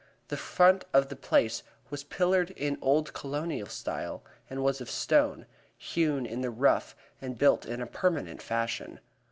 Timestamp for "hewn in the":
5.77-6.49